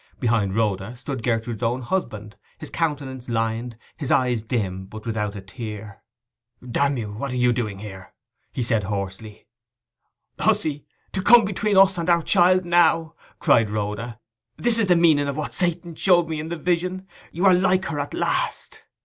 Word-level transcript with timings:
Behind 0.19 0.55
Rhoda 0.55 0.95
stood 0.95 1.21
Gertrude's 1.21 1.61
own 1.61 1.83
husband; 1.83 2.35
his 2.57 2.71
countenance 2.71 3.29
lined, 3.29 3.77
his 3.97 4.09
eyes 4.09 4.41
dim, 4.41 4.85
but 4.87 5.05
without 5.05 5.35
a 5.35 5.41
tear. 5.41 6.01
'D 6.59 6.79
n 6.79 6.97
you! 6.97 7.13
what 7.13 7.31
are 7.31 7.35
you 7.37 7.53
doing 7.53 7.77
here?' 7.77 8.11
he 8.51 8.63
said 8.63 8.85
hoarsely. 8.85 9.45
'Hussy—to 10.39 11.21
come 11.21 11.45
between 11.45 11.77
us 11.77 11.99
and 11.99 12.09
our 12.09 12.23
child 12.23 12.65
now!' 12.65 13.13
cried 13.37 13.69
Rhoda. 13.69 14.19
'This 14.57 14.79
is 14.79 14.87
the 14.87 14.95
meaning 14.95 15.27
of 15.27 15.37
what 15.37 15.53
Satan 15.53 15.93
showed 15.93 16.27
me 16.27 16.39
in 16.39 16.49
the 16.49 16.57
vision! 16.57 17.07
You 17.31 17.45
are 17.45 17.53
like 17.53 17.85
her 17.85 17.99
at 17.99 18.15
last! 18.15 18.81